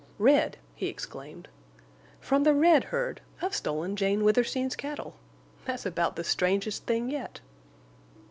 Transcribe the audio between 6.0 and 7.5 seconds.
the strangest thing yet."